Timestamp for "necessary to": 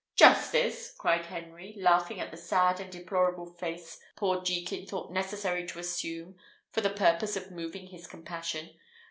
5.11-5.77